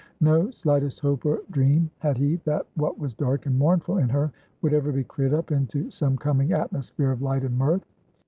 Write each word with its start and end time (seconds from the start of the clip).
No 0.19 0.49
slightest 0.49 0.99
hope 1.01 1.27
or 1.27 1.43
dream 1.51 1.91
had 1.99 2.17
he, 2.17 2.37
that 2.37 2.65
what 2.73 2.97
was 2.97 3.13
dark 3.13 3.45
and 3.45 3.59
mournful 3.59 3.99
in 3.99 4.09
her 4.09 4.31
would 4.63 4.73
ever 4.73 4.91
be 4.91 5.03
cleared 5.03 5.35
up 5.35 5.51
into 5.51 5.91
some 5.91 6.17
coming 6.17 6.53
atmosphere 6.53 7.11
of 7.11 7.21
light 7.21 7.43
and 7.43 7.55
mirth. 7.55 7.85